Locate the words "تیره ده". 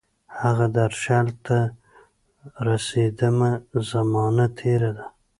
4.57-5.05